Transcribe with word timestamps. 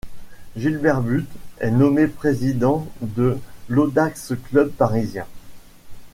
Gilbert 0.57 1.01
Bulte 1.01 1.29
est 1.59 1.69
nommé 1.69 2.07
président 2.07 2.87
de 3.01 3.37
l'Audax 3.67 4.33
Club 4.49 4.71
parisien. 4.71 5.27